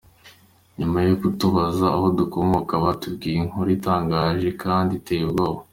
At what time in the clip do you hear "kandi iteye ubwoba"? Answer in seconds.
4.63-5.61